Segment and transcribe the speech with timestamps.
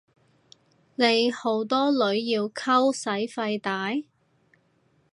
[0.95, 3.91] 你好多女要溝使費大？